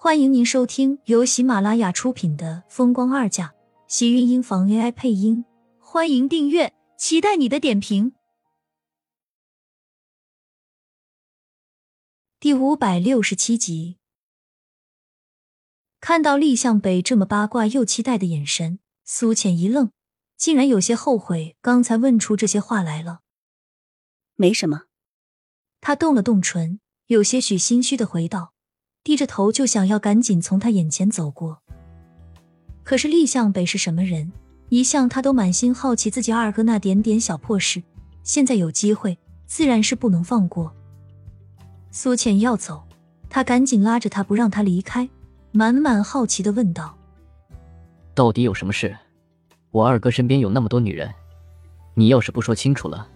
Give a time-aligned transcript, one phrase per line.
[0.00, 3.48] 欢迎您收听由喜马拉雅出品的《风光二嫁》，
[3.88, 5.44] 喜运音房 AI 配音。
[5.80, 8.12] 欢迎订阅，期待你的点评。
[12.38, 13.98] 第五百六十七集，
[16.00, 19.90] 看到厉向北这么八卦又期待的眼神，苏浅一愣，
[20.36, 23.22] 竟然有些后悔刚才问出这些话来了。
[24.36, 24.84] 没什么，
[25.80, 28.54] 他动了动唇，有些许心虚的回道。
[29.08, 31.62] 低着头就想要赶紧从他眼前走过，
[32.84, 34.30] 可是厉向北是什么人？
[34.68, 37.82] 一向他都满心好奇自己二哥那点点小破事，
[38.22, 39.16] 现在有机会，
[39.46, 40.70] 自然是不能放过。
[41.90, 42.86] 苏浅要走，
[43.30, 45.08] 他赶紧拉着他不让他离开，
[45.52, 46.94] 满满好奇的问道
[48.14, 48.94] ：“到底有什么事？
[49.70, 51.10] 我二哥身边有那么多女人，
[51.94, 53.08] 你要是不说清楚了，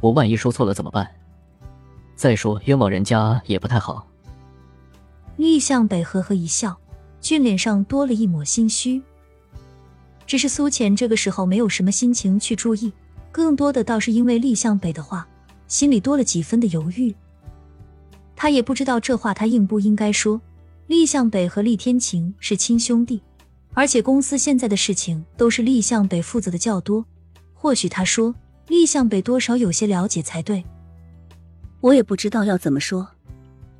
[0.00, 1.06] 我万一说错了怎么办？
[2.14, 4.06] 再说冤枉人家也不太好。”
[5.38, 6.76] 厉向北呵呵一笑，
[7.20, 9.00] 俊脸上多了一抹心虚。
[10.26, 12.92] 只是苏浅这个时候没有什么心情去注意，
[13.30, 15.26] 更多的倒是因为厉向北的话，
[15.68, 17.14] 心里多了几分的犹豫。
[18.34, 20.40] 他也不知道这话他应不应该说。
[20.88, 23.22] 厉向北和厉天晴是亲兄弟，
[23.74, 27.04] 而且公司现在的事情都是厉向北负责的较多，
[27.54, 28.34] 或许他说
[28.66, 30.64] 厉向北多少有些了解才对。
[31.80, 33.06] 我也不知道要怎么说。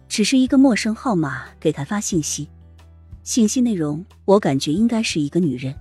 [0.08, 2.48] 只是一个陌生号码给他发信息，
[3.22, 5.74] 信息内容我感觉应该是一个女人。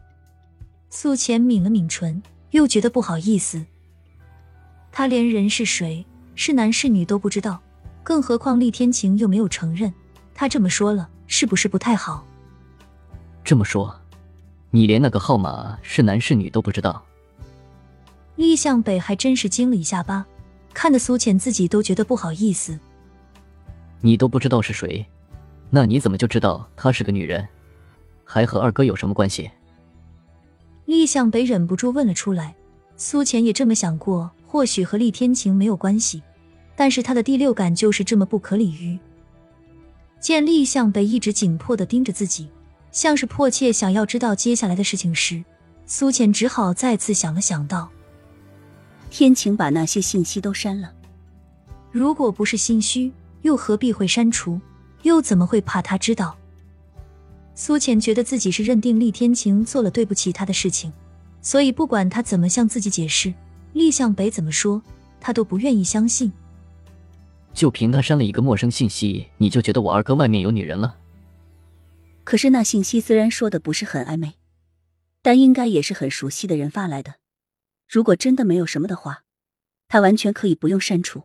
[0.90, 3.66] 苏浅抿了抿唇，又觉得不好意思。
[4.92, 7.62] 他连人是谁，是男是女都不知道，
[8.04, 9.94] 更何况厉天晴又没有承认。
[10.34, 12.26] 他这么说了，是不是不太好？
[13.44, 14.00] 这么说，
[14.72, 17.04] 你连那个号码是男是女都不知道？
[18.36, 20.28] 厉向北还真是惊了一下吧，
[20.74, 22.78] 看得苏浅自己都觉得不好意思。
[24.02, 25.06] 你都不知道是谁，
[25.70, 27.48] 那你怎么就知道她是个女人？
[28.24, 29.50] 还和二哥有什么关系？
[30.86, 32.56] 厉向北忍不住问了出来。
[32.96, 36.24] 苏浅也这么想过，或许和厉天晴没有关系，
[36.76, 38.98] 但是他的第六感就是这么不可理喻。
[40.20, 42.50] 见厉向北一直紧迫的盯着自己，
[42.92, 45.44] 像是迫切想要知道接下来的事情时，
[45.86, 47.88] 苏浅只好再次想了想道
[49.12, 50.92] ：“天晴把那些信息都删了，
[51.92, 53.12] 如果不是心虚。”
[53.48, 54.60] 又何必会删除？
[55.04, 56.38] 又怎么会怕他知道？
[57.56, 60.92] 苏浅觉得自己是认定厉天晴做了对不起他的事情，
[61.42, 63.34] 所以不管他怎么向自己解释，
[63.72, 64.82] 厉向北怎么说，
[65.22, 66.30] 他都不愿意相信。
[67.54, 70.98] 就凭他删了一个陌生信息，你就觉得我二哥外面有女人了？
[72.26, 74.34] 可是那信息虽然说的不是很暧昧，
[75.22, 77.16] 但应该也是很熟悉的人发来的。
[77.88, 79.24] 如果真的没有什么的话，
[79.88, 81.24] 他完全可以不用删除。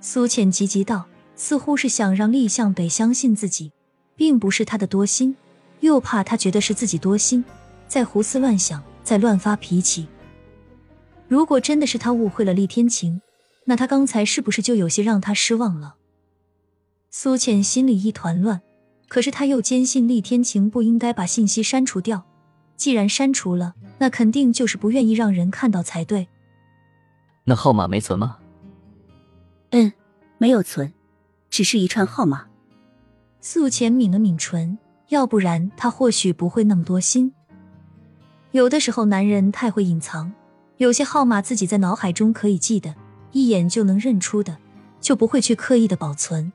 [0.00, 1.06] 苏浅急急道，
[1.38, 3.72] 似乎是想让厉向北相信自己，
[4.16, 5.36] 并不是他的多心，
[5.80, 7.44] 又怕他觉得是自己多心，
[7.86, 10.08] 在胡思乱想，在乱发脾气。
[11.28, 13.22] 如果真的是他误会了厉天晴，
[13.66, 15.94] 那他刚才是不是就有些让他失望了？
[17.10, 18.60] 苏浅心里一团乱，
[19.06, 22.26] 可是他又坚信厉天晴不应该把信息删除掉，
[22.76, 26.26] 既然删除了，那肯定就是不愿意让人看到才对。
[27.44, 28.38] 那号码没存吗？
[29.70, 29.92] 嗯，
[30.38, 30.92] 没有存，
[31.50, 32.46] 只是一串号码。
[33.40, 34.78] 素浅抿了抿唇，
[35.08, 37.32] 要不然他或许不会那么多心。
[38.50, 40.32] 有的时候男人太会隐藏，
[40.78, 42.94] 有些号码自己在脑海中可以记得，
[43.32, 44.56] 一眼就能认出的，
[45.00, 46.52] 就不会去刻意的保存。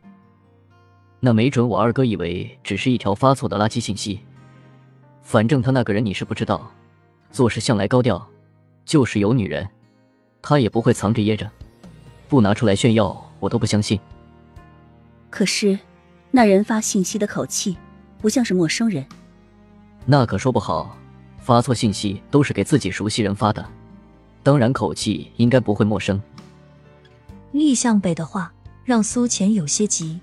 [1.19, 4.19] 那没准我二哥以为只是一条发错的垃圾信息。
[5.21, 6.69] 反正他那个人你是不知道，
[7.31, 8.27] 做事向来高调，
[8.83, 9.65] 就是有女人，
[10.41, 11.49] 他也不会藏着掖着。
[12.27, 13.97] 不拿出来炫耀，我都不相信。
[15.35, 15.79] 可是，
[16.29, 17.75] 那人发信息的口气
[18.21, 19.03] 不像是陌生人。
[20.05, 20.95] 那可说不好，
[21.39, 23.67] 发错信息都是给自己熟悉人发的，
[24.43, 26.22] 当然口气应该不会陌生。
[27.51, 28.53] 厉向北的话
[28.85, 30.19] 让苏浅有些急，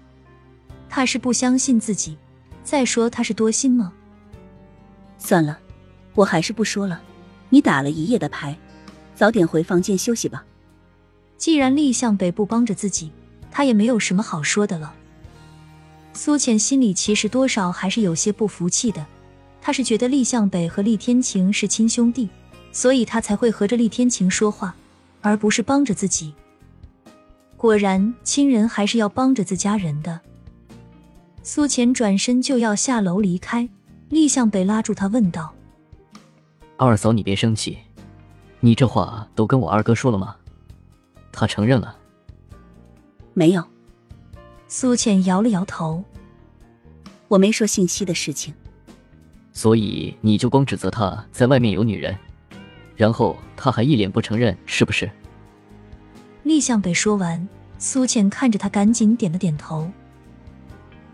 [0.89, 2.17] 他是不相信自己。
[2.63, 3.93] 再说他是多心吗？
[5.19, 5.59] 算了，
[6.15, 7.03] 我还是不说了。
[7.49, 8.57] 你打了一夜的牌，
[9.17, 10.45] 早点回房间休息吧。
[11.37, 13.11] 既然厉向北不帮着自己，
[13.51, 14.95] 他也没有什么好说的了。
[16.23, 19.07] 苏浅心里其实多少还是有些不服气的，
[19.59, 22.29] 他是觉得厉向北和厉天晴是亲兄弟，
[22.73, 24.75] 所以他才会和着厉天晴说话，
[25.23, 26.35] 而不是帮着自己。
[27.57, 30.21] 果然，亲人还是要帮着自家人的。
[31.43, 33.67] 苏浅转身就要下楼离开，
[34.11, 35.55] 厉向北拉住他问道
[36.77, 37.79] ：“二嫂，你别生气，
[38.61, 40.37] 你这话都跟我二哥说了吗？”
[41.33, 41.97] 他承认了，
[43.33, 43.65] 没有。
[44.69, 46.05] 苏浅摇了摇头。
[47.31, 48.53] 我没说信息的事情。
[49.53, 52.17] 所以你就光指责他在外面有女人，
[52.97, 55.09] 然后他还一脸不承认，是不是？
[56.43, 57.49] 厉向北说完，
[57.79, 59.89] 苏浅看着他，赶紧点了点头。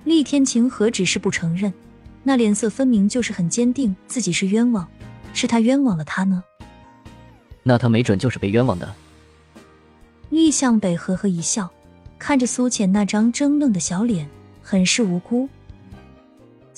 [0.05, 1.71] 厉天晴何止是不承认，
[2.23, 4.89] 那脸色分明就是很坚定，自己是冤枉，
[5.35, 6.43] 是他冤枉了他呢。
[7.63, 8.95] 那他没准就是被冤枉的。
[10.31, 11.71] 厉向北呵呵一笑，
[12.19, 14.27] 看着苏浅那张怔愣的小脸，
[14.63, 15.49] 很是无辜。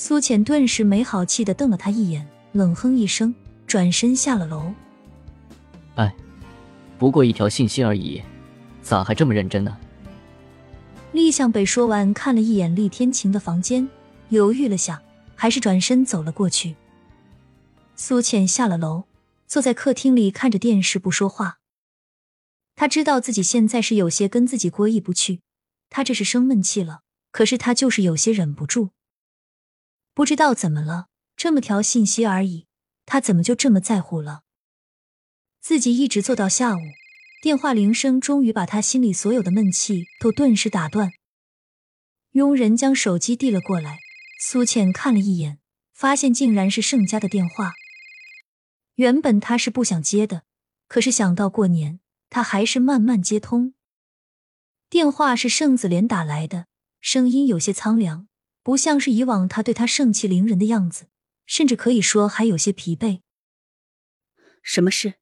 [0.01, 3.35] 苏浅顿时没好气的瞪了他一眼，冷哼一声，
[3.67, 4.73] 转身下了楼。
[5.97, 6.15] 哎，
[6.97, 8.23] 不过一条信息而已，
[8.81, 9.77] 咋还这么认真呢？
[11.11, 13.89] 厉向北说完，看了一眼厉天晴的房间，
[14.29, 15.03] 犹豫了下，
[15.35, 16.77] 还是转身走了过去。
[17.97, 19.03] 苏浅下了楼，
[19.49, 21.59] 坐在客厅里看着电视不说话。
[22.77, 25.41] 他知道自己现在是有些跟自己过意不去，
[25.91, 27.01] 他这是生闷气了，
[27.33, 28.91] 可是他就是有些忍不住。
[30.19, 31.07] 不知道怎么了，
[31.37, 32.67] 这么条信息而已，
[33.07, 34.43] 他怎么就这么在乎了？
[35.61, 36.81] 自己一直做到下午，
[37.41, 41.13] 电话铃声终于把他心里所有的闷气都顿时打断。
[42.33, 44.01] 佣人将手机递了过来，
[44.41, 45.61] 苏倩看了一眼，
[45.95, 47.75] 发现竟然是盛家的电话。
[48.97, 50.43] 原本他是不想接的，
[50.89, 53.75] 可是想到过年，他还是慢慢接通。
[54.91, 56.67] 电话是盛子莲打来的，
[57.01, 58.27] 声音有些苍凉。
[58.69, 61.07] 不像是以往他对他盛气凌人的样子，
[61.47, 63.23] 甚至可以说还有些疲惫。
[64.63, 65.15] 什么事？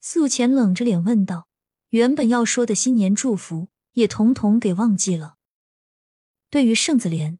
[0.00, 1.46] 素浅冷着脸问道。
[1.90, 5.36] 原本要说的新年祝福也统统给忘记了。
[6.50, 7.38] 对于盛子莲，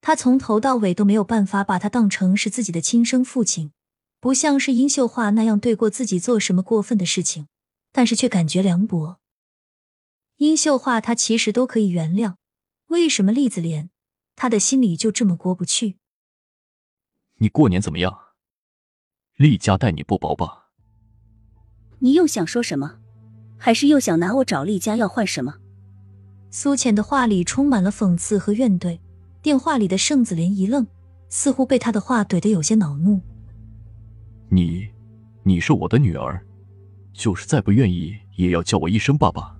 [0.00, 3.72] 他从头到尾都没有办法把他当成是自己的亲生父亲，
[4.20, 7.48] 不像是殷秀华那样对过自己做什么过分的事情，
[7.90, 9.18] 但是却感觉凉薄。
[10.36, 12.36] 殷秀华他其实都可以原谅，
[12.86, 13.90] 为什么栗子莲？
[14.42, 15.96] 他的心里就这么过不去。
[17.40, 18.18] 你过年怎么样？
[19.36, 20.70] 厉家待你不薄吧？
[21.98, 23.00] 你又想说什么？
[23.58, 25.56] 还是又想拿我找厉家要换什么？
[26.50, 28.98] 苏浅的话里充满了讽刺和怨怼。
[29.42, 30.86] 电话里的盛子莲一愣，
[31.28, 33.20] 似乎被他的话怼得有些恼怒。
[34.48, 34.88] 你，
[35.42, 36.42] 你是我的女儿，
[37.12, 39.54] 就是再不愿意，也要叫我一声爸爸。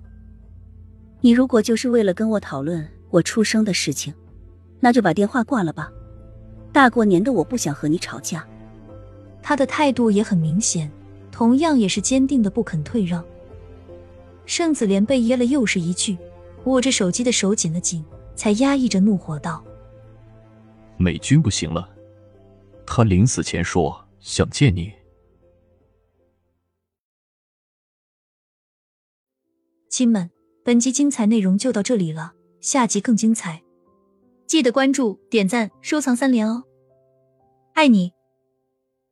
[1.19, 4.11] 你如果就是为了跟我讨论我出生的事情。
[4.81, 5.89] 那就把电话挂了吧，
[6.73, 8.45] 大过年的我不想和你吵架。
[9.41, 10.91] 他的态度也很明显，
[11.31, 13.23] 同样也是坚定的不肯退让。
[14.45, 16.17] 盛子莲被噎了又是一句，
[16.65, 18.03] 握着手机的手紧了紧，
[18.35, 19.63] 才压抑着怒火道
[20.97, 21.89] ：“美军不行了，
[22.85, 24.91] 他临死前说想见你。”
[29.89, 30.31] 亲们，
[30.63, 33.61] 本集精彩内容就到这里了，下集更精彩。
[34.51, 36.63] 记得关注、点赞、收藏三连哦，
[37.73, 38.11] 爱你！